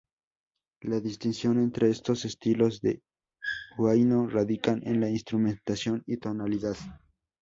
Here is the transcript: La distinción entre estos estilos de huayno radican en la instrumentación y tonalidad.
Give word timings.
La 0.81 0.99
distinción 0.99 1.59
entre 1.59 1.91
estos 1.91 2.25
estilos 2.25 2.81
de 2.81 3.03
huayno 3.77 4.25
radican 4.27 4.81
en 4.87 4.99
la 4.99 5.11
instrumentación 5.11 6.01
y 6.07 6.17
tonalidad. 6.17 6.75